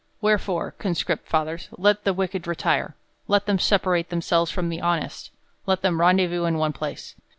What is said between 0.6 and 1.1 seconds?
con